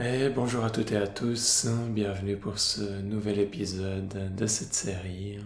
[0.00, 5.40] Et bonjour à toutes et à tous, bienvenue pour ce nouvel épisode de cette série,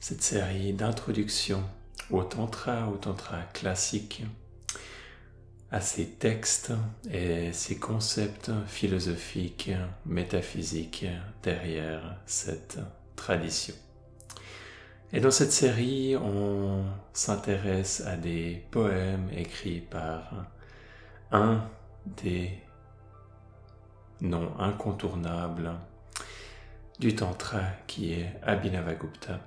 [0.00, 1.62] cette série d'introduction
[2.10, 4.24] au tantra, au tantra classique,
[5.70, 6.72] à ces textes
[7.10, 9.70] et ces concepts philosophiques,
[10.06, 11.04] métaphysiques
[11.42, 12.78] derrière cette
[13.16, 13.74] tradition.
[15.12, 20.46] Et dans cette série, on s'intéresse à des poèmes écrits par
[21.32, 21.62] un
[22.06, 22.50] des
[24.20, 25.72] noms incontournables
[26.98, 29.40] du Tantra qui est Abhinavagupta.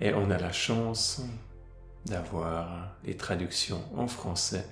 [0.00, 1.22] Et on a la chance
[2.04, 4.66] d'avoir les traductions en français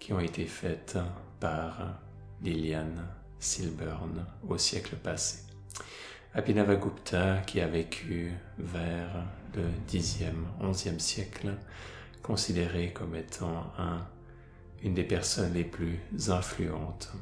[0.00, 0.98] qui ont été faites
[1.40, 2.00] par
[2.42, 3.06] Liliane
[3.38, 5.44] Silburn au siècle passé.
[6.34, 9.24] Abhinavagupta, qui a vécu vers
[9.54, 11.54] le 10e, 11e siècle,
[12.22, 14.06] considéré comme étant un,
[14.82, 17.12] une des personnes les plus influentes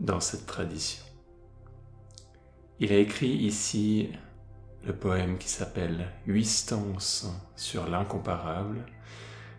[0.00, 1.04] dans cette tradition.
[2.78, 4.10] Il a écrit ici
[4.84, 8.84] le poème qui s'appelle Huit stances sur l'incomparable,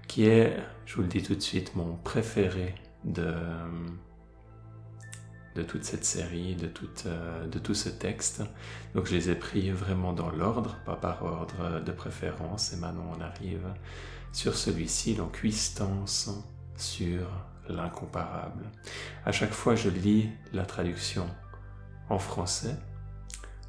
[0.07, 3.33] qui est, je vous le dis tout de suite, mon préféré de,
[5.55, 6.71] de toute cette série, de,
[7.07, 8.43] euh, de tout ce texte.
[8.93, 13.11] Donc je les ai pris vraiment dans l'ordre, pas par ordre de préférence, et maintenant
[13.17, 13.67] on arrive
[14.31, 16.29] sur celui-ci, donc huit stances
[16.77, 17.27] sur
[17.69, 18.65] l'incomparable.
[19.25, 21.27] À chaque fois je lis la traduction
[22.09, 22.75] en français,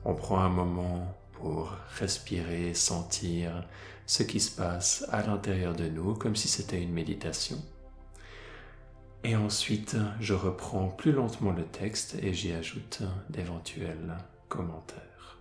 [0.04, 3.64] on prend un moment pour respirer, sentir
[4.06, 7.58] ce qui se passe à l'intérieur de nous, comme si c'était une méditation.
[9.24, 14.16] Et ensuite, je reprends plus lentement le texte et j'y ajoute d'éventuels
[14.48, 15.38] commentaires.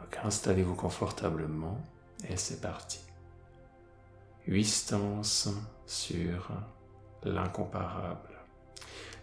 [0.00, 1.80] Donc installez-vous confortablement
[2.28, 3.00] et c'est parti.
[4.46, 5.48] Huit stances
[5.86, 6.50] sur
[7.24, 8.34] l'incomparable.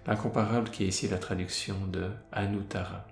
[0.05, 3.05] L'incomparable qui est ici la traduction de Anuttara.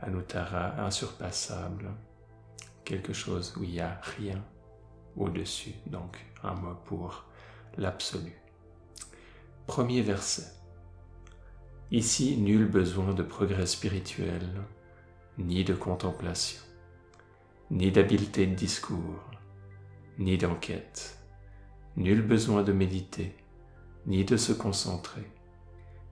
[0.00, 1.90] Anuttara, insurpassable,
[2.84, 4.44] quelque chose où il n'y a rien
[5.16, 7.24] au-dessus, donc un mot pour
[7.78, 8.32] l'absolu.
[9.66, 10.52] Premier verset.
[11.90, 14.46] Ici, nul besoin de progrès spirituel,
[15.38, 16.60] ni de contemplation,
[17.70, 19.24] ni d'habileté de discours,
[20.18, 21.18] ni d'enquête,
[21.96, 23.34] nul besoin de méditer,
[24.06, 25.30] ni de se concentrer,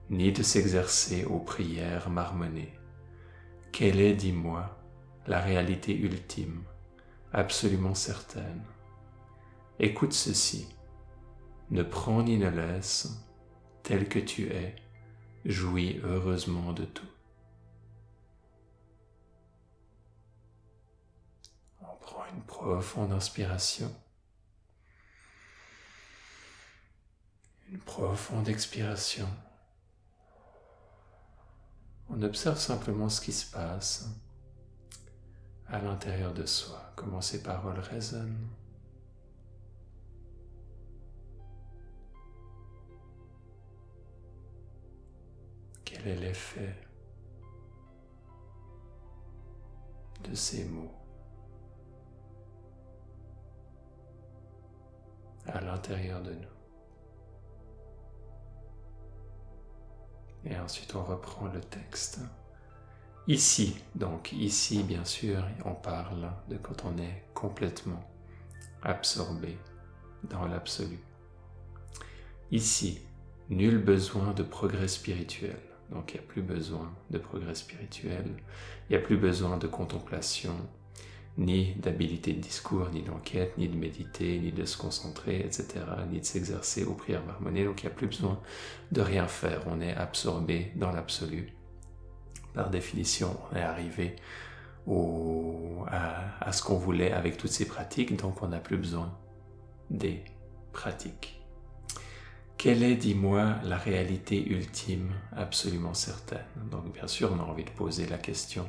[0.09, 2.73] ni de s'exercer aux prières marmonnées.
[3.71, 4.77] Quelle est, dis-moi,
[5.27, 6.63] la réalité ultime,
[7.33, 8.63] absolument certaine?
[9.79, 10.67] Écoute ceci
[11.69, 13.23] ne prends ni ne laisse,
[13.83, 14.75] tel que tu es,
[15.45, 17.05] jouis heureusement de tout.
[21.81, 23.91] On prend une profonde inspiration,
[27.71, 29.27] une profonde expiration.
[32.09, 34.07] On observe simplement ce qui se passe
[35.67, 38.47] à l'intérieur de soi, comment ces paroles résonnent.
[45.83, 46.75] Quel est l'effet
[50.23, 50.93] de ces mots
[55.47, 56.64] à l'intérieur de nous?
[60.45, 62.19] Et ensuite on reprend le texte.
[63.27, 68.03] Ici, donc ici bien sûr, on parle de quand on est complètement
[68.83, 69.57] absorbé
[70.29, 70.99] dans l'absolu.
[72.51, 73.01] Ici,
[73.49, 75.57] nul besoin de progrès spirituel.
[75.91, 78.25] Donc il n'y a plus besoin de progrès spirituel,
[78.89, 80.55] il n'y a plus besoin de contemplation,
[81.37, 85.67] ni d'habilité de discours, ni d'enquête, ni de méditer, ni de se concentrer, etc.,
[86.09, 87.65] ni de s'exercer aux prières marmonnées.
[87.65, 88.39] Donc il n'y a plus besoin
[88.91, 91.53] de rien faire, on est absorbé dans l'absolu.
[92.53, 94.15] Par définition, on est arrivé
[95.87, 99.17] à, à ce qu'on voulait avec toutes ces pratiques, donc on n'a plus besoin
[99.89, 100.23] des
[100.71, 101.41] pratiques.
[102.57, 106.45] Quelle est, dis-moi, la réalité ultime absolument certaine?
[106.71, 108.67] Donc bien sûr, on a envie de poser la question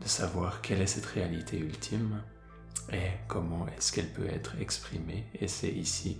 [0.00, 2.22] de savoir quelle est cette réalité ultime
[2.92, 5.26] et comment est-ce qu'elle peut être exprimée.
[5.34, 6.18] Et c'est ici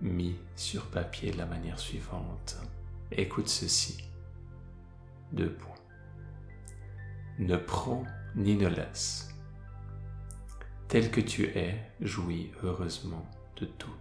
[0.00, 2.56] mis sur papier de la manière suivante.
[3.10, 4.04] Écoute ceci.
[5.32, 5.74] Deux points.
[7.38, 8.04] Ne prends
[8.34, 9.28] ni ne laisse.
[10.88, 13.26] Tel que tu es, jouis heureusement
[13.56, 13.96] de tout.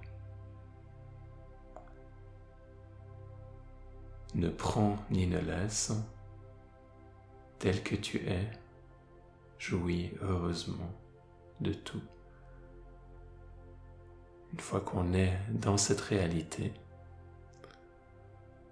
[4.36, 5.94] ne prends ni ne laisse,
[7.60, 8.50] tel que tu es,
[9.58, 10.94] jouis heureusement
[11.62, 12.02] de tout.
[14.54, 16.74] Une fois qu'on est dans cette réalité,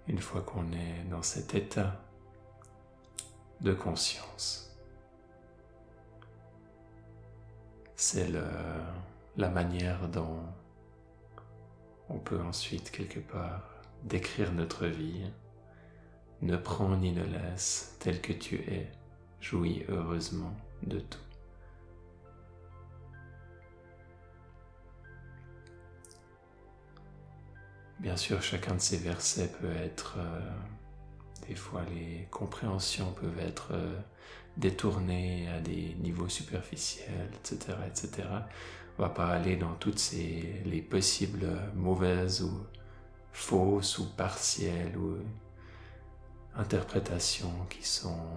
[0.06, 2.00] une fois qu'on est dans cet état
[3.60, 4.76] de conscience,
[7.96, 8.28] c'est
[9.36, 10.40] la manière dont
[12.08, 13.62] on peut ensuite quelque part
[14.02, 15.30] décrire notre vie.
[16.42, 18.90] Ne prends ni ne laisse, tel que tu es,
[19.40, 21.18] jouis heureusement de tout.
[28.00, 30.40] Bien sûr, chacun de ces versets peut être, euh,
[31.48, 33.98] des fois les compréhensions peuvent être euh,
[34.56, 38.28] détournées à des niveaux superficiels, etc., etc.
[38.98, 42.52] On va pas aller dans toutes ces, les possibles mauvaises ou
[43.32, 45.16] fausses ou partielles ou
[46.56, 48.28] interprétations qui sont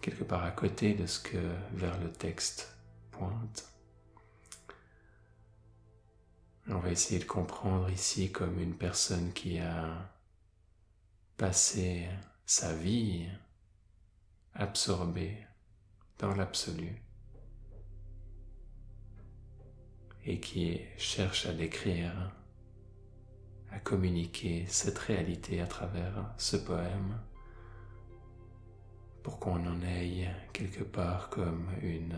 [0.00, 1.38] quelque part à côté de ce que
[1.72, 2.76] vers le texte
[3.10, 3.68] pointe.
[6.68, 10.10] On va essayer de comprendre ici comme une personne qui a
[11.36, 12.08] passé
[12.46, 13.28] sa vie
[14.54, 15.46] absorbée
[16.18, 17.02] dans l'absolu
[20.24, 22.32] et qui cherche à décrire,
[23.72, 27.18] à communiquer cette réalité à travers ce poème
[29.22, 32.16] pour qu'on en aille quelque part comme une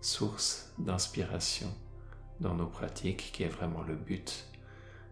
[0.00, 1.72] source d'inspiration
[2.40, 4.46] dans nos pratiques, qui est vraiment le but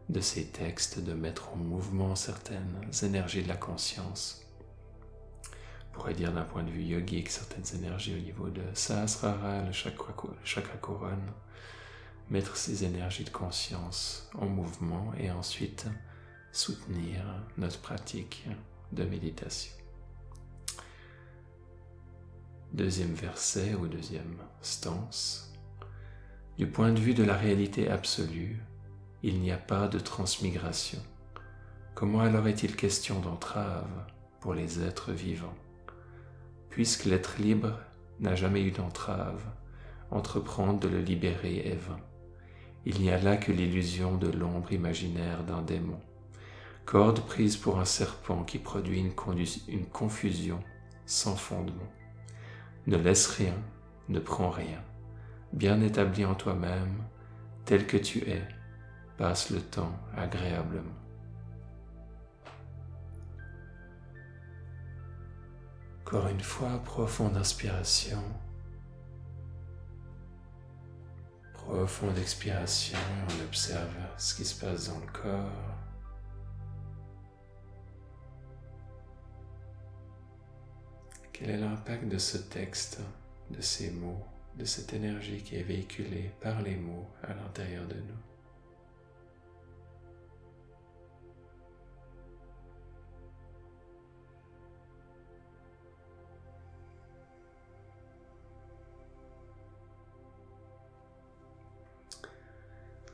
[0.08, 4.46] de ces textes, de mettre en mouvement certaines énergies de la conscience.
[5.90, 9.72] On pourrait dire d'un point de vue yogique certaines énergies au niveau de Sahasrara, le
[9.72, 11.32] chakra, le chakra couronne,
[12.30, 15.86] mettre ces énergies de conscience en mouvement et ensuite
[16.52, 17.22] soutenir
[17.58, 18.46] notre pratique
[18.92, 19.72] de méditation.
[22.72, 25.52] Deuxième verset ou deuxième stance.
[26.58, 28.60] Du point de vue de la réalité absolue,
[29.22, 31.02] il n'y a pas de transmigration.
[31.94, 33.88] Comment alors est-il question d'entrave
[34.40, 35.56] pour les êtres vivants?
[36.70, 37.78] Puisque l'être libre
[38.20, 39.42] n'a jamais eu d'entrave,
[40.10, 42.00] entreprendre de le libérer est vain.
[42.86, 46.00] Il n'y a là que l'illusion de l'ombre imaginaire d'un démon,
[46.86, 49.00] corde prise pour un serpent qui produit
[49.68, 50.60] une, confusion
[51.04, 51.92] sans fondement.
[52.86, 53.54] Ne laisse rien,
[54.08, 54.80] ne prends rien
[55.52, 57.02] bien établi en toi-même,
[57.64, 58.42] tel que tu es,
[59.16, 60.84] passe le temps agréablement.
[66.02, 68.22] Encore une fois, profonde inspiration,
[71.66, 72.98] profonde expiration,
[73.28, 75.50] on observe ce qui se passe dans le corps.
[81.32, 83.00] Quel est l'impact de ce texte,
[83.50, 84.24] de ces mots
[84.56, 88.25] de cette énergie qui est véhiculée par les mots à l'intérieur de nous?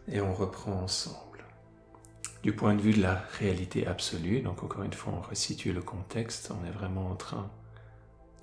[0.08, 1.44] Et on reprend ensemble.
[2.43, 5.82] Du point de vue de la réalité absolue, donc encore une fois on resitue le
[5.82, 7.50] contexte, on est vraiment en train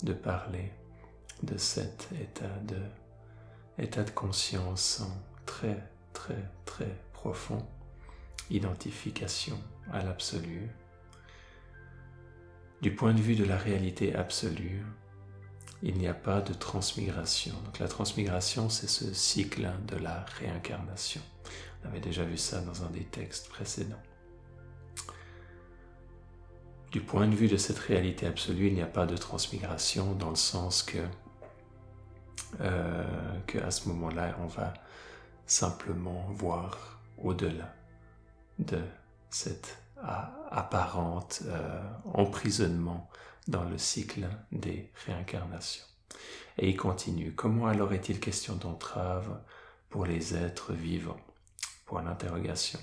[0.02, 0.72] de parler
[1.42, 2.78] de cet état de,
[3.78, 5.02] état de conscience
[5.44, 5.82] très,
[6.14, 7.66] très, très profond,
[8.50, 9.58] identification
[9.92, 10.70] à l'absolu.
[12.80, 14.82] Du point de vue de la réalité absolue,
[15.82, 17.54] il n'y a pas de transmigration.
[17.64, 21.22] Donc la transmigration, c'est ce cycle de la réincarnation.
[21.82, 24.02] On avait déjà vu ça dans un des textes précédents.
[26.90, 30.30] Du point de vue de cette réalité absolue, il n'y a pas de transmigration dans
[30.30, 30.98] le sens que
[32.60, 33.04] euh,
[33.46, 34.74] qu'à ce moment-là, on va
[35.46, 37.72] simplement voir au-delà
[38.58, 38.80] de
[39.30, 39.78] cet
[40.50, 41.80] apparente euh,
[42.14, 43.08] emprisonnement
[43.50, 45.84] dans le cycle des réincarnations.
[46.56, 47.34] Et il continue.
[47.34, 49.40] Comment alors est-il question d'entrave
[49.88, 51.20] pour les êtres vivants?
[51.84, 52.78] Pour l'interrogation.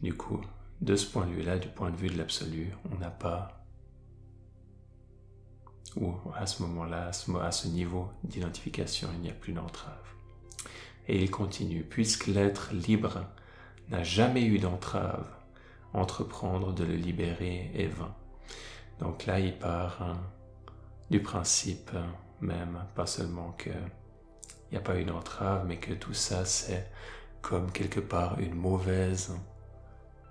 [0.00, 0.40] Du coup,
[0.80, 3.62] de ce point de vue-là, du point de vue de l'absolu, on n'a pas
[5.96, 7.10] ou à ce moment-là,
[7.42, 9.92] à ce niveau d'identification, il n'y a plus d'entrave.
[11.06, 13.26] Et il continue, puisque l'être libre
[13.90, 15.26] n'a jamais eu d'entrave,
[15.92, 18.14] entreprendre de le libérer est vain.
[18.98, 20.20] Donc là, il part hein,
[21.10, 21.90] du principe
[22.40, 23.72] même, pas seulement qu'il
[24.70, 26.90] n'y a pas eu d'entrave, mais que tout ça, c'est
[27.40, 29.34] comme quelque part une mauvaise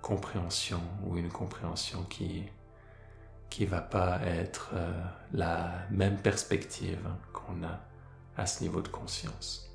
[0.00, 2.44] compréhension ou une compréhension qui
[3.52, 5.04] qui va pas être euh,
[5.34, 7.80] la même perspective qu'on a
[8.38, 9.70] à ce niveau de conscience.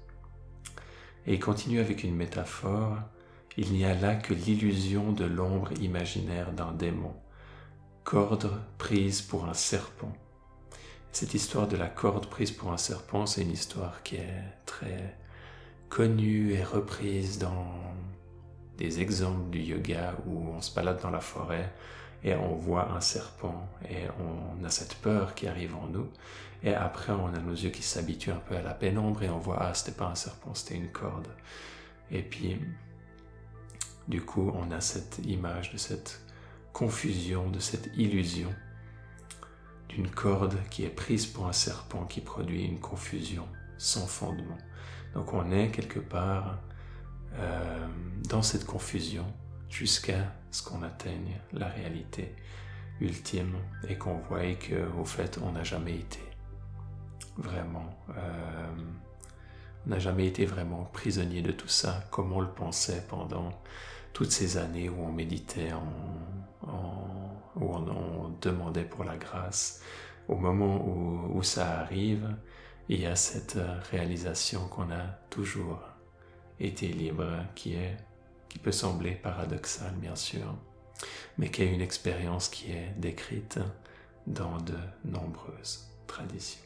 [1.27, 2.97] Et il continue avec une métaphore.
[3.55, 7.13] Il n'y a là que l'illusion de l'ombre imaginaire d'un démon,
[8.07, 10.13] corde prise pour un serpent.
[11.11, 15.17] Cette histoire de la corde prise pour un serpent, c'est une histoire qui est très
[15.89, 17.67] connue et reprise dans
[18.77, 21.69] des exemples du yoga où on se balade dans la forêt
[22.23, 26.07] et on voit un serpent et on a cette peur qui arrive en nous
[26.63, 29.39] et après on a nos yeux qui s'habituent un peu à la pénombre et on
[29.39, 31.27] voit ah c'était pas un serpent c'était une corde
[32.09, 32.57] et puis
[34.07, 36.21] du coup on a cette image de cette
[36.77, 38.53] confusion de cette illusion
[39.89, 43.47] d'une corde qui est prise pour un serpent qui produit une confusion
[43.79, 44.59] sans fondement.
[45.15, 46.59] Donc on est quelque part
[47.33, 47.87] euh,
[48.29, 49.25] dans cette confusion
[49.71, 52.35] jusqu'à ce qu'on atteigne la réalité
[53.01, 53.55] ultime
[53.89, 56.21] et qu'on voie qu'au fait on n'a jamais été
[57.37, 58.67] vraiment, euh,
[59.87, 63.49] on n'a jamais été vraiment prisonnier de tout ça comme on le pensait pendant
[64.13, 65.71] toutes ces années où on méditait,
[66.67, 69.81] où on, demandait pour la grâce.
[70.27, 70.85] Au moment
[71.33, 72.35] où, ça arrive,
[72.89, 73.57] il y a cette
[73.91, 75.79] réalisation qu'on a toujours
[76.59, 77.97] été libre, qui est
[78.49, 80.55] qui peut sembler paradoxal bien sûr,
[81.37, 83.59] mais qui est une expérience qui est décrite
[84.25, 86.61] dans de nombreuses traditions.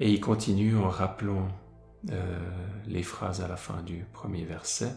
[0.00, 1.48] Et il continue en rappelant
[2.10, 2.38] euh,
[2.86, 4.92] les phrases à la fin du premier verset,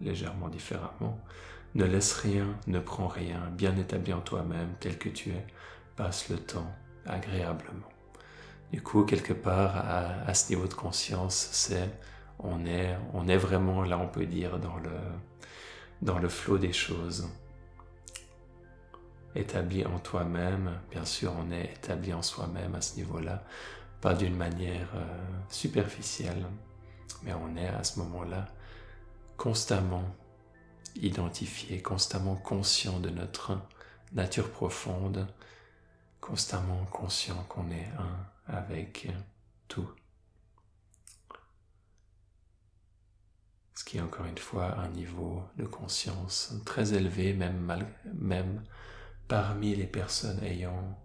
[0.00, 1.18] légèrement différemment.
[1.74, 5.46] Ne laisse rien, ne prends rien, bien établi en toi-même tel que tu es,
[5.96, 6.72] passe le temps
[7.06, 7.88] agréablement.
[8.72, 11.90] Du coup, quelque part, à, ce niveau de conscience, c'est
[12.38, 14.90] on est, on est vraiment là, on peut dire, dans le,
[16.02, 17.28] dans le flot des choses.
[19.34, 23.42] Établi en toi-même, bien sûr, on est établi en soi-même à ce niveau-là,
[24.00, 25.04] pas d'une manière euh,
[25.48, 26.44] superficielle,
[27.24, 28.46] mais on est à ce moment-là
[29.38, 30.04] constamment
[30.96, 33.58] identifié, constamment conscient de notre
[34.12, 35.26] nature profonde,
[36.20, 39.08] constamment conscient qu'on est un avec
[39.68, 39.88] tout.
[43.74, 48.62] Ce qui est encore une fois un niveau de conscience très élevé, même,
[49.28, 50.98] parmi les personnes ayant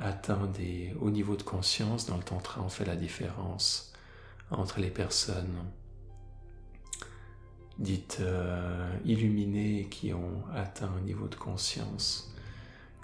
[0.00, 2.06] atteint des hauts niveaux de conscience.
[2.06, 3.92] Dans le tantra, on fait la différence
[4.50, 5.70] entre les personnes
[7.78, 12.34] dites euh, illuminées qui ont atteint un niveau de conscience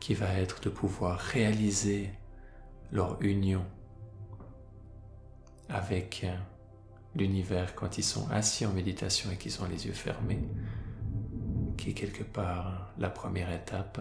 [0.01, 2.11] qui va être de pouvoir réaliser
[2.93, 3.65] leur union
[5.69, 6.27] avec
[7.15, 10.43] l'univers quand ils sont assis en méditation et qu'ils ont les yeux fermés,
[11.77, 14.01] qui est quelque part la première étape,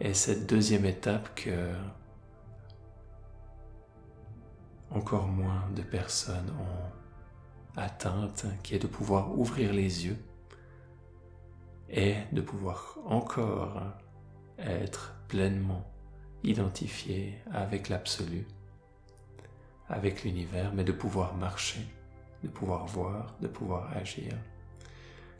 [0.00, 1.72] et cette deuxième étape que
[4.90, 7.01] encore moins de personnes ont
[7.76, 10.18] atteinte, qui est de pouvoir ouvrir les yeux
[11.90, 13.80] et de pouvoir encore
[14.58, 15.84] être pleinement
[16.42, 18.46] identifié avec l'absolu,
[19.88, 21.86] avec l'univers, mais de pouvoir marcher,
[22.42, 24.32] de pouvoir voir, de pouvoir agir,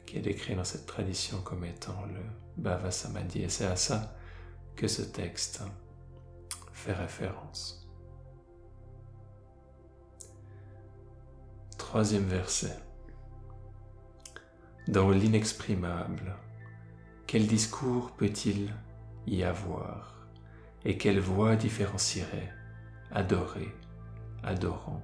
[0.06, 2.20] qui est décrit dans cette tradition comme étant le
[2.62, 3.42] Bhava Samadhi.
[3.42, 4.14] Et c'est à ça
[4.76, 5.62] que ce texte
[6.72, 7.81] fait référence.
[11.92, 12.74] Troisième verset.
[14.88, 16.38] Dans l'inexprimable,
[17.26, 18.72] quel discours peut-il
[19.26, 20.26] y avoir
[20.86, 22.50] et quelle voix différencierait
[23.10, 23.76] adorer,
[24.42, 25.02] adorant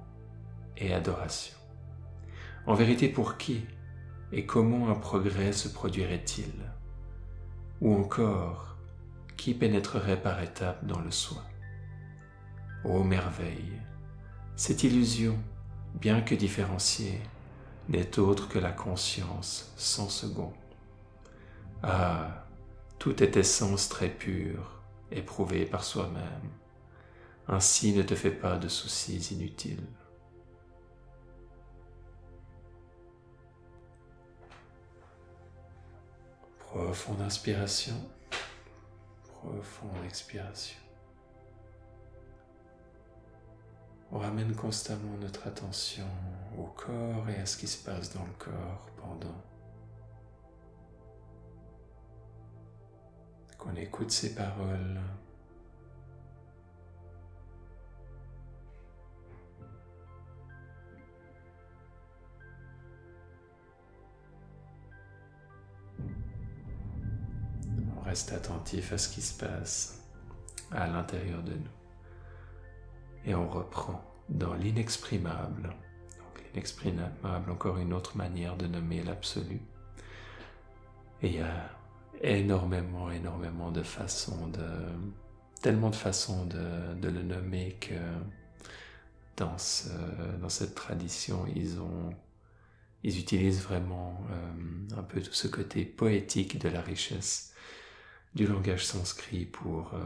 [0.77, 1.55] et adoration?
[2.65, 3.67] En vérité, pour qui
[4.31, 6.51] et comment un progrès se produirait-il?
[7.81, 8.77] Ou encore,
[9.37, 11.43] qui pénétrerait par étapes dans le soi?
[12.83, 13.79] Ô merveille,
[14.55, 15.37] cette illusion,
[15.95, 17.21] bien que différenciée,
[17.89, 20.53] n'est autre que la conscience sans second.
[21.81, 22.45] Ah,
[22.99, 24.81] tout est essence très pure,
[25.11, 26.49] éprouvée par soi-même.
[27.47, 29.87] Ainsi ne te fais pas de soucis inutiles.
[36.59, 37.95] Profonde inspiration,
[39.23, 40.88] profonde expiration.
[44.11, 46.07] On ramène constamment notre attention
[46.57, 49.35] au corps et à ce qui se passe dans le corps pendant
[53.59, 54.99] qu'on écoute ces paroles.
[67.95, 70.01] On reste attentif à ce qui se passe
[70.71, 71.78] à l'intérieur de nous.
[73.25, 75.75] Et on reprend dans l'inexprimable.
[76.51, 79.61] L'inexprimable, encore une autre manière de nommer l'absolu.
[81.21, 81.69] Et il y a
[82.21, 84.65] énormément, énormément de façons de...
[85.61, 87.95] tellement de façons de, le nommer que
[89.37, 96.81] dans, cette tradition, ils utilisent vraiment euh, un peu tout ce côté poétique de la
[96.81, 97.53] richesse
[98.35, 100.03] du langage sanskrit pour euh,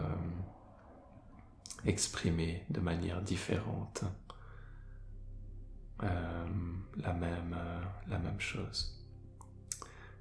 [1.85, 4.03] exprimer de manière différente
[6.01, 6.45] euh,
[6.97, 7.55] la, même,
[8.07, 8.99] la même chose.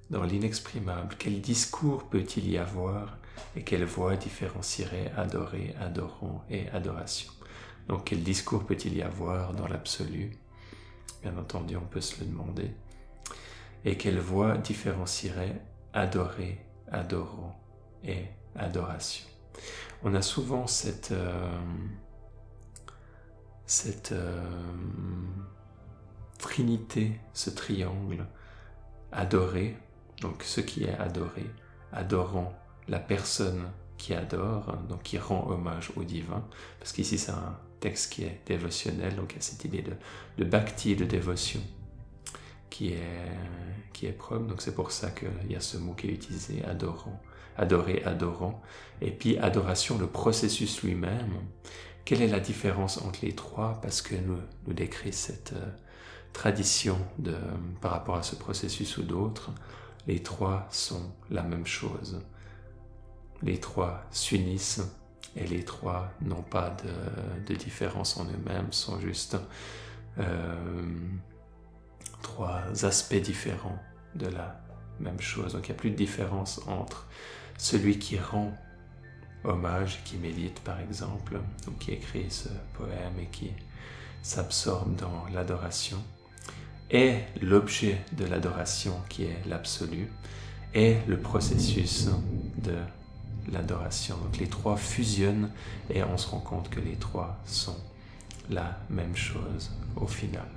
[0.09, 3.17] Dans l'inexprimable, quel discours peut-il y avoir
[3.55, 7.31] et quelle voix différencierait adorer, adorant et adoration?
[7.87, 10.37] Donc quel discours peut-il y avoir dans l'absolu?
[11.21, 12.71] Bien entendu, on peut se le demander.
[13.85, 15.61] Et quelle voix différencierait
[15.93, 17.59] adorer, adorant
[18.03, 19.25] et adoration?
[20.03, 21.59] On a souvent cette, euh,
[23.65, 24.43] cette euh,
[26.39, 28.25] trinité, ce triangle,
[29.13, 29.77] adorer,
[30.19, 31.49] donc ce qui est adoré,
[31.93, 32.53] adorant
[32.89, 33.63] la personne
[33.97, 36.43] qui adore, donc qui rend hommage au divin,
[36.79, 39.93] parce qu'ici c'est un texte qui est dévotionnel, donc il y a cette idée de,
[40.37, 41.61] de bhakti, de dévotion,
[42.69, 43.31] qui est,
[43.93, 44.47] qui est propre.
[44.47, 47.21] Donc c'est pour ça qu'il y a ce mot qui est utilisé, adorant,
[47.57, 48.61] adorer, adorant.
[49.01, 51.33] Et puis adoration, le processus lui-même.
[52.05, 53.79] Quelle est la différence entre les trois?
[53.81, 54.37] Parce que nous,
[54.73, 55.69] décrit cette euh,
[56.33, 57.35] tradition de,
[57.81, 59.51] par rapport à ce processus ou d'autres.
[60.07, 62.21] Les trois sont la même chose.
[63.41, 64.81] Les trois s'unissent
[65.35, 66.75] et les trois n'ont pas
[67.47, 69.37] de, différence en eux-mêmes, sont juste
[70.19, 70.83] euh,
[72.21, 73.79] trois aspects différents
[74.15, 74.61] de la
[74.99, 75.53] même chose.
[75.53, 77.07] Donc il n'y a plus de différence entre
[77.57, 78.57] celui qui rend
[79.43, 83.51] hommage, qui médite par exemple, ou qui écrit ce poème et qui
[84.21, 86.01] s'absorbe dans l'adoration,
[86.91, 90.09] et l'objet de l'adoration qui est l'absolu,
[90.73, 92.07] et le processus
[92.57, 92.77] de
[93.51, 94.17] l'adoration.
[94.17, 95.51] Donc les trois fusionnent
[95.89, 97.77] et on se rend compte que les trois sont
[98.49, 100.47] la même chose au final.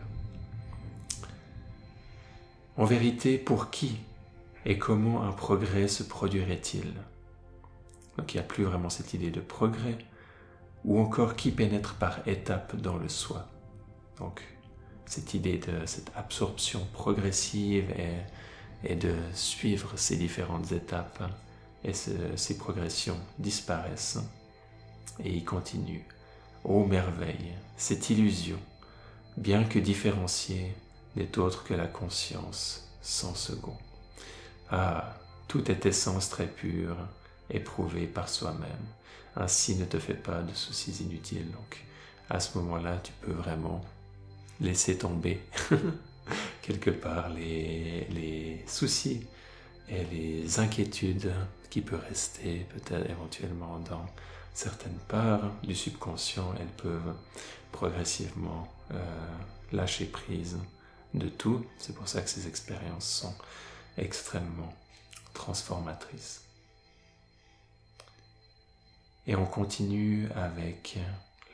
[2.77, 3.99] En vérité, pour qui
[4.67, 6.93] et comment un progrès se produirait-il
[8.19, 9.97] Donc il n'y a plus vraiment cette idée de progrès,
[10.85, 13.49] ou encore qui pénètre par étapes dans le soi.
[14.19, 14.43] Donc
[15.07, 17.95] cette idée de cette absorption progressive
[18.83, 21.23] et, de suivre ces différentes étapes
[21.83, 24.19] et ces progressions disparaissent
[25.25, 26.05] et y continuent.
[26.65, 28.59] Ô merveille, cette illusion,
[29.37, 30.75] bien que différenciée,
[31.15, 33.77] n'est autre que la conscience sans second.
[34.71, 35.15] Ah,
[35.49, 36.97] tout est essence très pure,
[37.51, 38.87] éprouvée par soi-même.
[39.37, 41.51] Ainsi ne te fais pas de soucis inutiles.
[41.51, 41.85] Donc,
[42.31, 43.85] à ce moment-là, tu peux vraiment
[44.61, 45.41] laisser tomber
[46.63, 49.27] quelque part les, soucis
[49.89, 51.33] et les inquiétudes
[51.71, 54.07] qui peuvent rester peut-être éventuellement dans
[54.53, 57.15] certaines parts du subconscient, elles peuvent
[57.71, 58.97] progressivement euh,
[59.73, 60.59] lâcher prise
[61.15, 61.65] de tout.
[61.79, 63.35] C'est pour ça que ces expériences sont
[63.99, 64.75] extrêmement
[65.35, 66.43] transformatrices.
[69.27, 70.99] Et on continue avec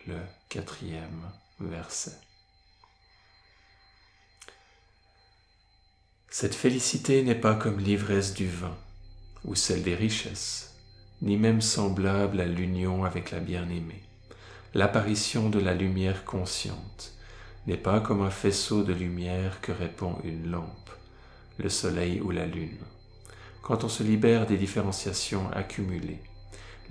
[0.06, 2.18] le quatrième verset.
[6.28, 8.76] Cette félicité n'est pas comme l'ivresse du vin
[9.44, 10.74] ou celle des richesses,
[11.20, 14.02] ni même semblable à l'union avec la bien-aimée.
[14.74, 17.12] L'apparition de la lumière consciente
[17.66, 20.90] n'est pas comme un faisceau de lumière que répand une lampe,
[21.58, 22.78] le soleil ou la lune.
[23.62, 26.20] Quand on se libère des différenciations accumulées,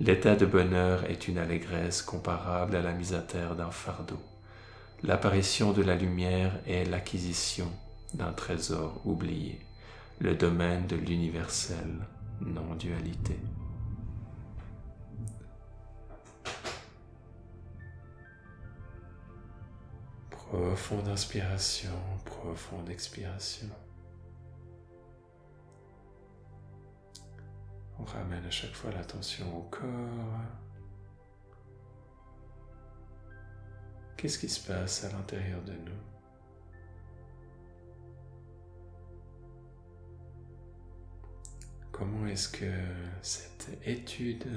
[0.00, 4.18] l'état de bonheur est une allégresse comparable à la mise à terre d'un fardeau.
[5.02, 7.70] L'apparition de la lumière est l'acquisition
[8.14, 9.60] d'un trésor oublié,
[10.20, 12.06] le domaine de l'universel
[12.40, 13.38] non-dualité.
[20.30, 21.90] Profonde inspiration,
[22.24, 23.68] profonde expiration.
[27.98, 30.40] On ramène à chaque fois l'attention au corps.
[34.16, 36.00] Qu'est-ce qui se passe à l'intérieur de nous?
[41.90, 42.72] Comment est-ce que
[43.20, 44.48] cette étude,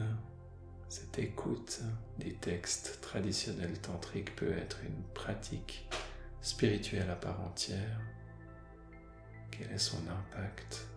[0.88, 1.82] cette écoute
[2.18, 5.88] des textes traditionnels tantriques peut être une pratique
[6.42, 8.00] spirituelle à part entière?
[9.52, 10.88] Quel est son impact?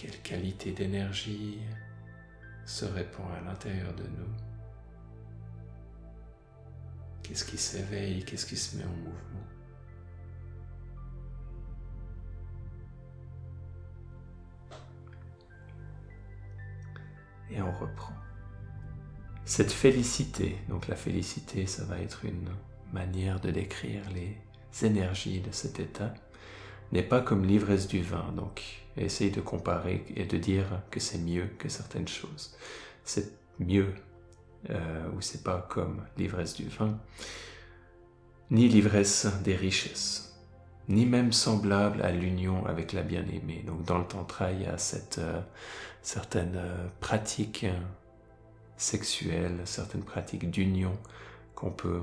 [0.00, 1.58] Quelle qualité d'énergie
[2.64, 4.32] se répand à l'intérieur de nous
[7.24, 9.48] Qu'est-ce qui s'éveille Qu'est-ce qui se met en mouvement
[17.50, 18.14] Et on reprend.
[19.44, 22.50] Cette félicité, donc la félicité, ça va être une
[22.92, 24.36] manière de décrire les
[24.86, 26.14] énergies de cet état,
[26.92, 28.32] n'est pas comme l'ivresse du vin.
[28.36, 32.56] Donc, essaye de comparer et de dire que c'est mieux que certaines choses.
[33.04, 33.94] C'est mieux
[34.70, 36.98] euh, ou c'est pas comme l'ivresse du vin,
[38.50, 40.38] ni l'ivresse des richesses,
[40.88, 43.62] ni même semblable à l'union avec la bien-aimée.
[43.66, 45.40] Donc, dans le tantra, il y a cette euh,
[46.02, 47.66] certaines euh, pratiques
[48.76, 50.96] sexuelles, certaines pratiques d'union
[51.54, 52.00] qu'on peut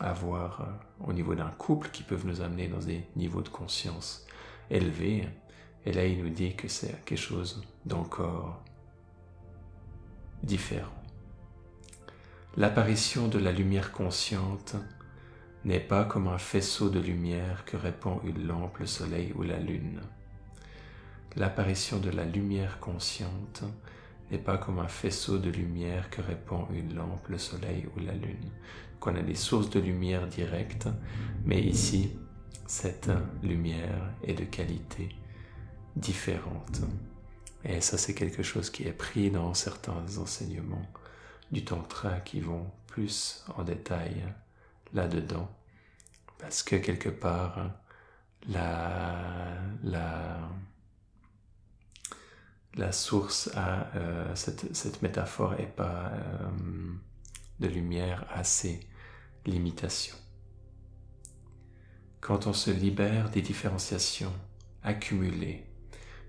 [0.00, 4.26] avoir euh, au niveau d'un couple qui peuvent nous amener dans des niveaux de conscience
[4.70, 5.28] élevés.
[5.84, 8.62] Et là, il nous dit que c'est quelque chose d'encore
[10.42, 10.92] différent.
[12.56, 14.76] L'apparition de la lumière consciente
[15.64, 19.58] n'est pas comme un faisceau de lumière que répand une lampe, le soleil ou la
[19.58, 20.00] lune.
[21.36, 23.62] L'apparition de la lumière consciente
[24.30, 28.12] n'est pas comme un faisceau de lumière que répand une lampe, le soleil ou la
[28.12, 28.50] lune.
[29.00, 30.88] Qu'on a des sources de lumière directes,
[31.44, 32.12] mais ici,
[32.66, 33.10] cette
[33.42, 35.08] lumière est de qualité
[35.96, 36.80] différente.
[37.64, 40.86] Et ça, c'est quelque chose qui est pris dans certains enseignements
[41.50, 44.24] du Tantra qui vont plus en détail
[44.92, 45.48] là-dedans.
[46.38, 47.70] Parce que quelque part,
[48.48, 50.40] la, la,
[52.74, 56.48] la source à euh, cette, métaphore et pas euh,
[57.60, 58.80] de lumière à ses
[59.46, 60.16] limitations.
[62.20, 64.32] Quand on se libère des différenciations
[64.82, 65.66] accumulées,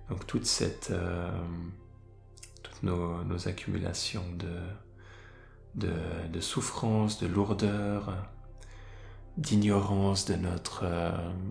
[0.10, 1.32] donc toute cette, euh,
[2.62, 4.26] toutes nos, accumulations
[5.76, 8.14] de, souffrance, de lourdeur,
[9.38, 10.86] d'ignorance de notre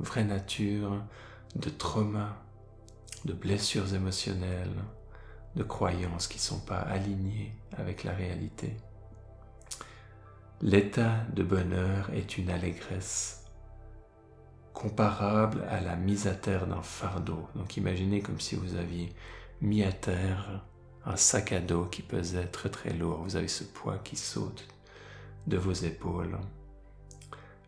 [0.00, 1.02] vraie nature,
[1.56, 2.42] de trauma,
[3.24, 4.82] de blessures émotionnelles,
[5.56, 8.76] de croyances qui ne sont pas alignées avec la réalité.
[10.60, 13.41] L'état de bonheur est une allégresse
[14.72, 17.48] comparable à la mise à terre d'un fardeau.
[17.54, 19.12] Donc imaginez comme si vous aviez
[19.61, 20.64] mis à terre
[21.04, 23.22] un sac à dos qui pesait très très lourd.
[23.22, 24.66] Vous avez ce poids qui saute
[25.46, 26.38] de vos épaules.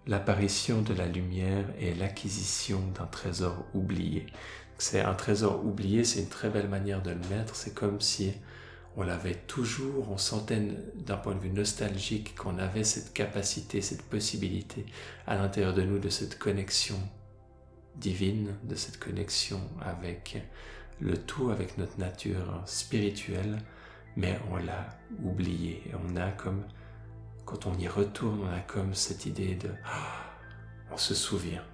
[0.07, 4.27] L'apparition de la lumière est l'acquisition d'un trésor oublié
[4.79, 7.55] c'est un trésor oublié, c'est une très belle manière de le mettre.
[7.55, 8.33] C'est comme si
[8.97, 10.61] on l'avait toujours, on sentait
[10.95, 14.87] d'un point de vue nostalgique qu'on avait cette capacité, cette possibilité
[15.27, 16.99] à l'intérieur de nous de cette connexion
[17.97, 20.43] divine, de cette connexion avec
[21.01, 23.59] le tout, avec notre nature spirituelle,
[24.17, 24.89] mais on l'a
[25.23, 25.83] oublié.
[26.09, 26.63] On a comme,
[27.45, 30.25] quand on y retourne, on a comme cette idée de, ah,
[30.93, 31.65] on se souvient,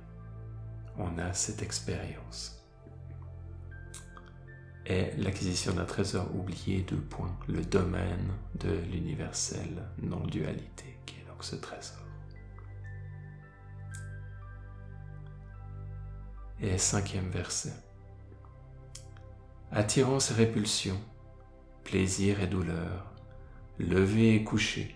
[0.97, 2.60] on a cette expérience
[4.91, 11.45] est l'acquisition d'un trésor oublié, de points, le domaine de l'universelle non-dualité, qui est donc
[11.45, 11.99] ce trésor.
[16.61, 17.73] Et cinquième verset.
[19.73, 21.01] Attirance et répulsion,
[21.85, 23.15] plaisir et douleur,
[23.79, 24.95] lever et coucher,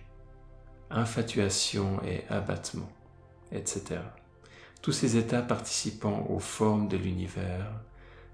[0.90, 2.90] infatuation et abattement,
[3.52, 4.00] etc.
[4.83, 7.70] Tous ces états participant aux formes de l'univers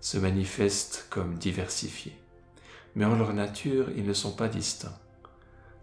[0.00, 2.18] se manifestent comme diversifiés.
[2.94, 4.98] Mais en leur nature, ils ne sont pas distincts.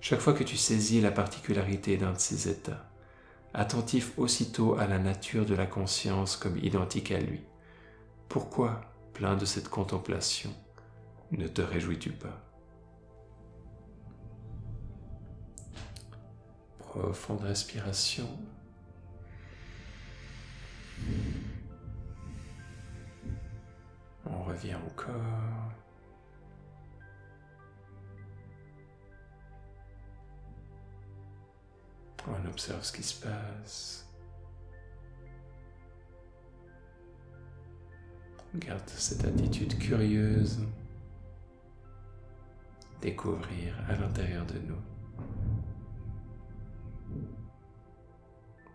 [0.02, 2.90] Chaque fois que tu saisis la particularité d'un de ces états,
[3.54, 7.42] attentif aussitôt à la nature de la conscience comme identique à lui,
[8.30, 8.82] pourquoi,
[9.14, 10.54] plein de cette contemplation,
[11.32, 12.44] ne te réjouis-tu pas?
[16.80, 18.28] Profonde respiration.
[24.30, 25.72] On revient au corps.
[32.28, 34.06] On observe ce qui se passe.
[38.56, 40.60] Garde cette attitude curieuse.
[43.02, 44.82] Découvrir à l'intérieur de nous.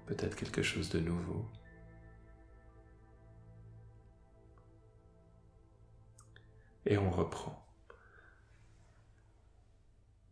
[0.06, 1.44] Peut-être quelque chose de nouveau.
[6.92, 7.58] Et on reprend.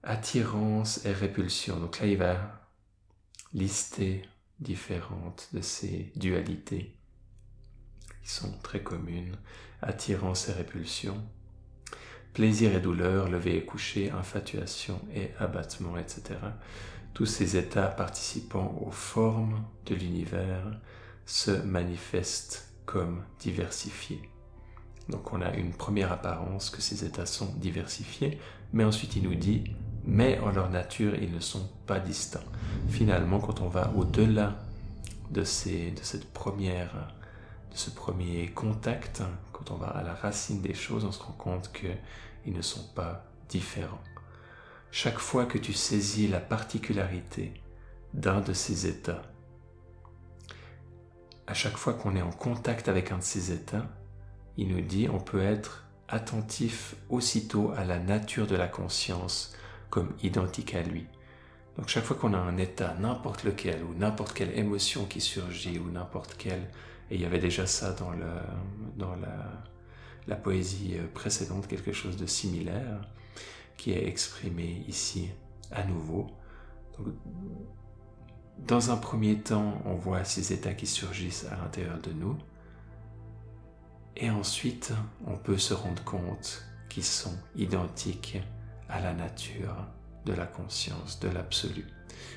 [0.03, 1.79] Attirance et répulsion.
[1.79, 2.61] Donc là, il va
[3.53, 4.23] lister
[4.61, 6.97] différentes de ces dualités
[8.23, 9.37] qui sont très communes.
[9.83, 11.23] Attirance et répulsion.
[12.33, 16.39] plaisir et douleur, lever et coucher, infatuation et abattement, etc.
[17.13, 20.81] Tous ces états participant aux formes de l'univers
[21.27, 24.23] se manifestent comme diversifiés.
[25.11, 28.39] Donc on a une première apparence que ces états sont diversifiés,
[28.73, 29.65] mais ensuite il nous dit,
[30.05, 32.41] mais en leur nature ils ne sont pas distincts.
[32.89, 34.57] Finalement, quand on va au-delà
[35.31, 37.13] de, ces, de cette première,
[37.71, 41.33] de ce premier contact, quand on va à la racine des choses, on se rend
[41.33, 44.01] compte qu'ils ne sont pas différents.
[44.93, 47.55] Chaque fois que tu saisis la particularité
[48.15, 49.23] d'un de ces états,
[51.47, 53.87] à chaque fois qu'on est en contact avec un de ces états,
[54.61, 59.55] il nous dit on peut être attentif aussitôt à la nature de la conscience
[59.89, 61.07] comme identique à lui.
[61.79, 65.79] Donc chaque fois qu'on a un état, n'importe lequel, ou n'importe quelle émotion qui surgit,
[65.79, 66.69] ou n'importe quelle,
[67.11, 68.13] et il y avait déjà ça dans,
[68.99, 69.65] dans la,
[70.27, 73.01] la poésie précédente, quelque chose de similaire,
[73.79, 75.31] qui est exprimé ici
[75.71, 76.27] à nouveau.
[78.59, 82.37] dans un premier temps, on voit ces états qui surgissent à l'intérieur de nous.
[84.23, 84.93] Et ensuite,
[85.27, 88.39] on peut se rendre compte qu'ils sont identiques
[88.91, 89.87] à la nature
[90.27, 91.87] de la conscience, de l'absolu.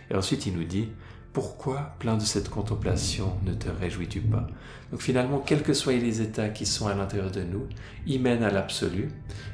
[0.10, 0.88] Et ensuite, il nous dit,
[1.34, 4.48] pourquoi, plein de cette contemplation, ne te réjouis-tu pas?
[4.92, 7.68] Donc finalement, quels que soient les états qui sont à l'intérieur de nous,
[8.06, 9.10] ils mènent à l'absolu.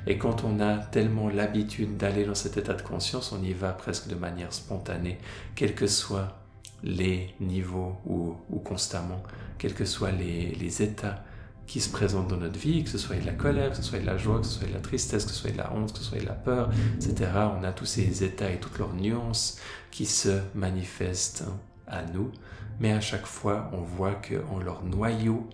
[0.05, 3.71] Et quand on a tellement l'habitude d'aller dans cet état de conscience, on y va
[3.71, 5.17] presque de manière spontanée,
[5.55, 6.37] quels que soient
[6.83, 9.23] les niveaux ou, constamment,
[9.57, 11.23] quels que soient les, les états
[11.69, 13.99] qui se présentent dans notre vie, que ce soit de la colère, que ce soit
[13.99, 15.93] de la joie, que ce soit de la tristesse, que ce soit de la honte,
[15.93, 17.31] que ce soit de la peur, etc.
[17.59, 19.59] On a tous ces états et toutes leurs nuances
[19.91, 21.43] qui se manifestent
[21.85, 22.31] à nous,
[22.79, 25.47] mais à chaque fois, on voit qu'en leur noyau,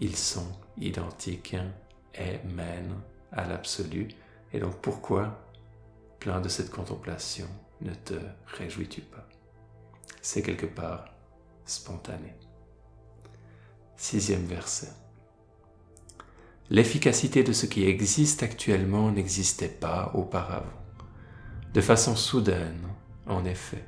[0.00, 0.46] ils sont
[0.78, 1.56] identiques
[2.14, 2.94] et mènent
[3.32, 4.08] à l'absolu.
[4.52, 5.44] Et donc pourquoi,
[6.20, 7.48] plein de cette contemplation,
[7.80, 8.14] ne te
[8.46, 9.26] réjouis-tu pas?
[10.20, 11.06] C'est quelque part
[11.64, 12.32] spontané.
[13.96, 15.01] Sixième verset.
[16.72, 20.72] L'efficacité de ce qui existe actuellement n'existait pas auparavant.
[21.74, 22.88] De façon soudaine,
[23.26, 23.84] en effet,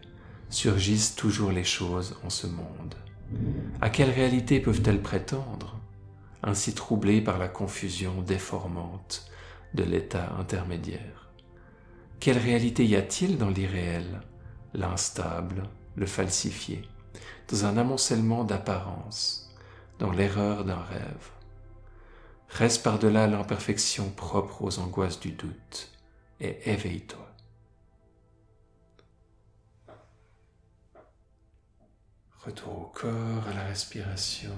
[0.51, 2.95] surgissent toujours les choses en ce monde.
[3.81, 5.81] À quelle réalité peuvent-elles prétendre,
[6.43, 9.31] ainsi troublées par la confusion déformante
[9.73, 11.33] de l'état intermédiaire
[12.21, 14.21] Quelle réalité y a-t-il dans l'irréel,
[14.75, 16.83] l'instable, le falsifié,
[17.51, 19.51] dans un amoncellement d'apparence,
[19.99, 21.34] dans l'erreur d'un rêve
[22.55, 25.91] Reste par-delà l'imperfection propre aux angoisses du doute
[26.39, 27.29] et éveille-toi.
[32.45, 34.55] Retour au corps, à la respiration.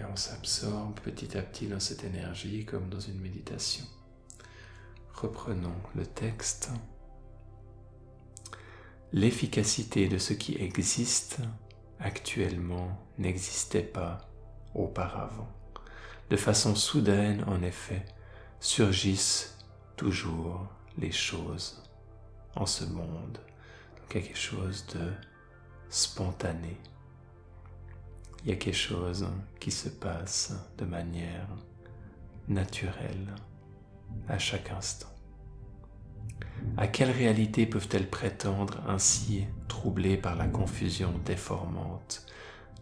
[0.00, 3.84] Et on s'absorbe petit à petit dans cette énergie comme dans une méditation.
[5.12, 6.70] Reprenons le texte.
[9.12, 11.40] L'efficacité de ce qui existe
[11.98, 14.30] actuellement n'existait pas
[14.74, 15.50] auparavant.
[16.30, 18.06] De façon soudaine, en effet,
[18.58, 19.58] surgissent
[19.96, 21.82] toujours les choses
[22.56, 23.38] en ce monde.
[24.08, 25.12] quelque chose de
[25.88, 26.76] spontané,
[28.42, 29.26] il y a quelque chose
[29.58, 31.48] qui se passe de manière
[32.48, 33.34] naturelle
[34.28, 35.08] à chaque instant.
[36.76, 42.26] À quelle réalité peuvent-elles prétendre ainsi troublées par la confusion déformante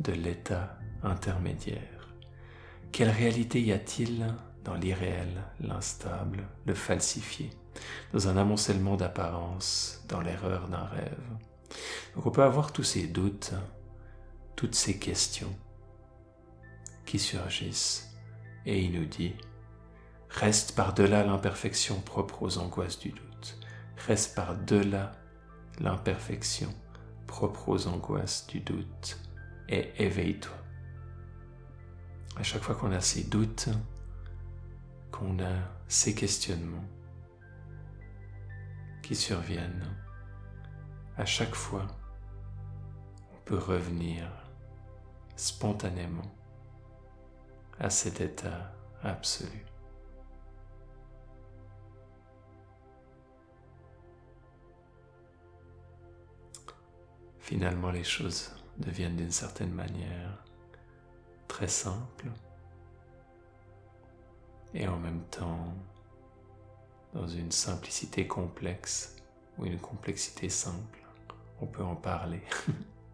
[0.00, 2.08] de l'état intermédiaire?
[2.92, 7.50] Quelle réalité y a-t-il dans l'irréel, l'instable, le falsifié,
[8.12, 11.38] dans un amoncellement d'apparence, dans l'erreur d'un rêve?
[12.14, 13.52] Donc on peut avoir tous ces doutes
[14.58, 15.56] toutes ces questions
[17.06, 18.12] qui surgissent
[18.66, 19.36] et il nous dit
[20.30, 23.56] Reste par-delà l'imperfection propre aux angoisses du doute.
[24.08, 25.12] Reste par-delà
[25.78, 26.74] l'imperfection
[27.28, 29.20] propre aux angoisses du doute
[29.68, 30.58] et éveille-toi.
[32.36, 33.68] À chaque fois qu'on a ces doutes,
[35.12, 35.54] qu'on a
[35.86, 36.88] ces questionnements
[39.04, 39.86] qui surviennent,
[41.16, 41.86] à chaque fois,
[43.32, 44.37] on peut revenir
[45.38, 46.30] spontanément
[47.78, 48.72] à cet état
[49.02, 49.64] absolu.
[57.38, 60.44] Finalement, les choses deviennent d'une certaine manière
[61.46, 62.26] très simples
[64.74, 65.72] et en même temps
[67.14, 69.16] dans une simplicité complexe
[69.56, 70.98] ou une complexité simple.
[71.60, 72.42] On peut en parler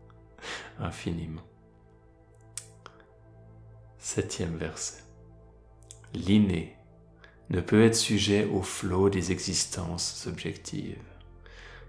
[0.79, 1.43] infiniment.
[4.07, 5.03] Septième verset.
[6.13, 6.77] L'inné
[7.49, 11.03] ne peut être sujet au flot des existences objectives.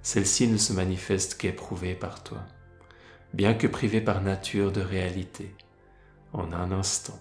[0.01, 2.39] Celle-ci ne se manifeste qu'éprouvée par toi,
[3.33, 5.53] bien que privée par nature de réalité,
[6.31, 7.19] en un instant,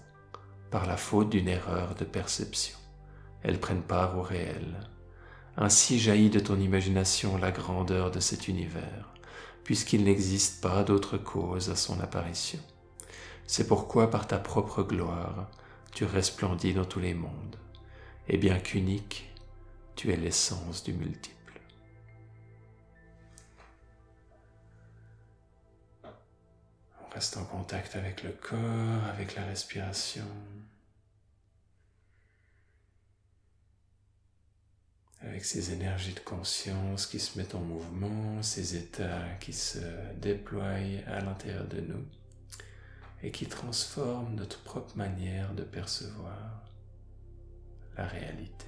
[0.71, 2.77] par la faute d'une erreur de perception.
[3.43, 4.79] Elles prennent part au réel.
[5.57, 9.13] Ainsi jaillit de ton imagination la grandeur de cet univers,
[9.65, 12.61] puisqu'il n'existe pas d'autre cause à son apparition.
[13.47, 15.49] C'est pourquoi par ta propre gloire,
[15.93, 17.57] tu resplendis dans tous les mondes,
[18.27, 19.31] et bien qu'unique,
[19.95, 21.61] tu es l'essence du multiple.
[26.03, 30.25] On reste en contact avec le corps, avec la respiration.
[35.21, 39.79] avec ces énergies de conscience qui se mettent en mouvement, ces états qui se
[40.17, 40.77] déploient
[41.07, 42.05] à l'intérieur de nous
[43.25, 46.61] et qui transforment notre propre manière de percevoir
[47.97, 48.67] la réalité.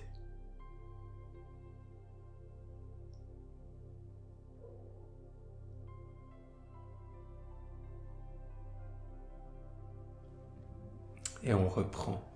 [11.43, 12.27] Et on reprend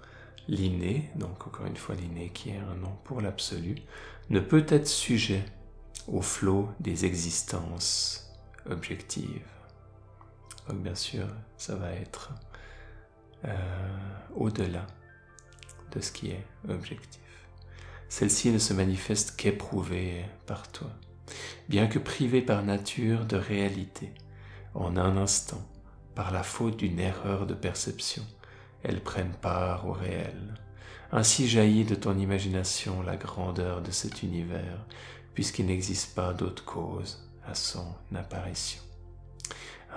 [0.47, 3.77] l'inné, donc encore une fois l'inné qui est un nom pour l'absolu,
[4.29, 5.43] ne peut être sujet
[6.07, 8.31] au flot des existences
[8.69, 9.60] objectives.
[10.69, 12.31] Bien sûr, ça va être
[13.45, 13.55] euh,
[14.35, 14.85] au-delà
[15.91, 17.21] de ce qui est objectif.
[18.07, 20.89] Celle-ci ne se manifeste qu'éprouvée par toi,
[21.67, 24.13] bien que privée par nature de réalité,
[24.73, 25.61] en un instant,
[26.15, 28.23] par la faute d'une erreur de perception,
[28.83, 30.55] elles prennent part au réel.
[31.11, 34.85] Ainsi jaillit de ton imagination la grandeur de cet univers,
[35.33, 38.81] puisqu'il n'existe pas d'autre cause à son apparition.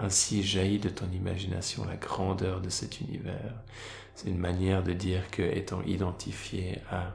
[0.00, 3.54] Ainsi jaillit de ton imagination la grandeur de cet univers.
[4.14, 7.14] C'est une manière de dire que, étant identifié à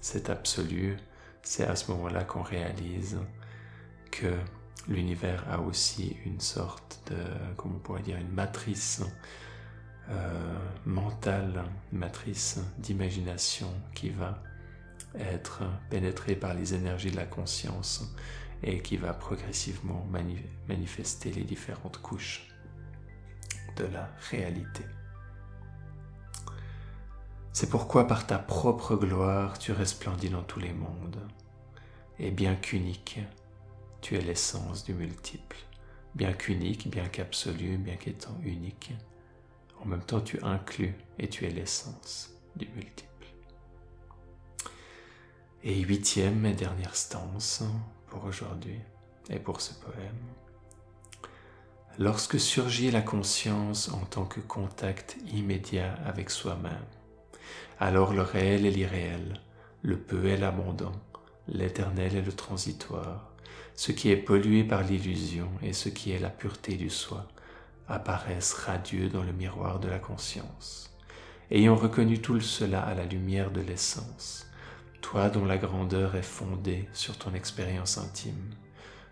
[0.00, 0.96] cet absolu,
[1.42, 3.18] c'est à ce moment-là qu'on réalise
[4.10, 4.36] que
[4.88, 7.16] l'univers a aussi une sorte de,
[7.56, 9.02] comment on pourrait dire, une matrice
[10.10, 14.42] euh, mentale, matrice d'imagination qui va
[15.18, 18.14] être pénétrée par les énergies de la conscience
[18.62, 20.06] et qui va progressivement
[20.68, 22.48] manifester les différentes couches
[23.76, 24.84] de la réalité.
[27.52, 31.20] C'est pourquoi par ta propre gloire tu resplendis dans tous les mondes,
[32.18, 33.20] et bien qu'unique,
[34.00, 35.56] tu es l'essence du multiple,
[36.14, 38.92] bien qu'unique, bien qu'absolu, bien qu'étant unique,
[39.80, 43.08] en même temps tu inclus et tu es l'essence du multiple.
[45.64, 47.62] Et huitième et dernière stance,
[48.24, 48.78] aujourd'hui
[49.30, 50.18] et pour ce poème.
[51.98, 56.86] Lorsque surgit la conscience en tant que contact immédiat avec soi-même,
[57.78, 59.40] alors le réel et l'irréel,
[59.82, 60.92] le peu et l'abondant,
[61.48, 63.32] l'éternel et le transitoire,
[63.74, 67.26] ce qui est pollué par l'illusion et ce qui est la pureté du soi,
[67.88, 70.96] apparaissent radieux dans le miroir de la conscience.
[71.50, 74.46] Ayant reconnu tout cela à la lumière de l'essence,
[75.02, 78.54] toi dont la grandeur est fondée sur ton expérience intime,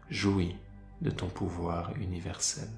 [0.09, 0.57] jouis
[1.03, 2.69] de ton pouvoir universel.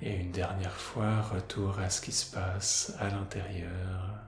[0.00, 4.20] Et une dernière fois, retour à ce qui se passe à l'intérieur,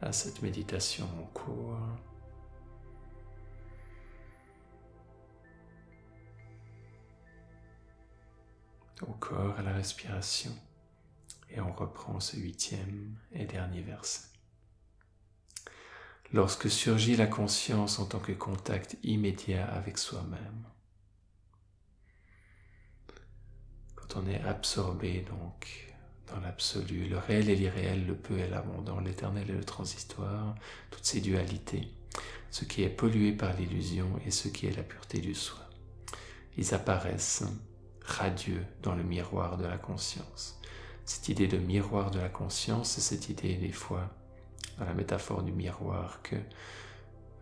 [0.00, 1.78] à cette méditation en cours.
[9.02, 10.52] Au corps, à la respiration.
[11.54, 14.28] Et on reprend ce huitième et dernier verset.
[16.32, 20.64] Lorsque surgit la conscience en tant que contact immédiat avec soi-même,
[23.94, 25.92] quand on est absorbé donc
[26.32, 30.54] dans l'absolu, le réel et l'irréel, le peu et l'abondant, l'éternel et le transitoire,
[30.90, 31.88] toutes ces dualités,
[32.50, 35.60] ce qui est pollué par l'illusion et ce qui est la pureté du soi,
[36.56, 37.44] ils apparaissent
[38.00, 40.61] radieux dans le miroir de la conscience
[41.04, 44.08] cette idée de miroir de la conscience, c'est cette idée des fois
[44.78, 46.36] dans la métaphore du miroir que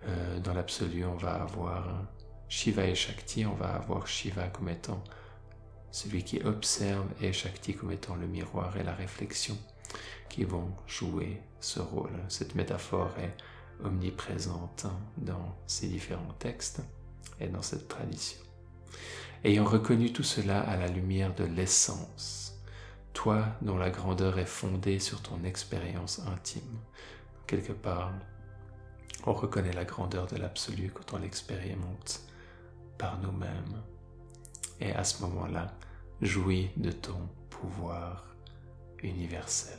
[0.06, 2.02] euh, dans l'absolu on va avoir
[2.48, 5.02] Shiva et Shakti, on va avoir Shiva comme étant
[5.90, 9.56] celui qui observe et Shakti comme étant le miroir et la réflexion
[10.28, 12.12] qui vont jouer ce rôle.
[12.28, 13.36] Cette métaphore est
[13.84, 14.86] omniprésente
[15.16, 16.82] dans ces différents textes
[17.40, 18.40] et dans cette tradition.
[19.42, 22.49] Ayant reconnu tout cela à la lumière de l'essence,
[23.12, 26.78] toi dont la grandeur est fondée sur ton expérience intime.
[27.46, 28.12] Quelque part,
[29.26, 32.22] on reconnaît la grandeur de l'absolu quand on l'expérimente
[32.96, 33.82] par nous-mêmes.
[34.80, 35.74] Et à ce moment-là,
[36.22, 38.34] jouis de ton pouvoir
[39.02, 39.78] universel.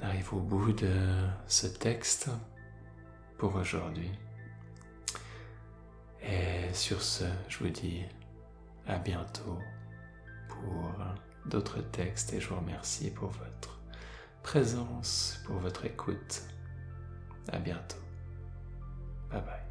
[0.00, 0.92] On arrive au bout de
[1.46, 2.28] ce texte
[3.38, 4.10] pour aujourd'hui?
[6.22, 8.02] Et sur ce, je vous dis
[8.86, 9.58] à bientôt
[10.48, 10.92] pour
[11.46, 13.80] d'autres textes et je vous remercie pour votre
[14.42, 16.42] présence, pour votre écoute.
[17.52, 17.96] À bientôt.
[19.30, 19.63] Bye bye.